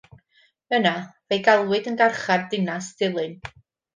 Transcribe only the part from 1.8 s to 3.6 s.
yn Garchar Dinas Dulyn.